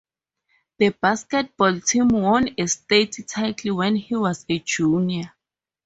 [0.79, 5.31] The basketball team won a state title when he was a junior.